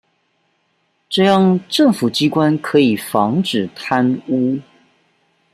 [1.09, 4.59] 這樣政府機關可以防止貪污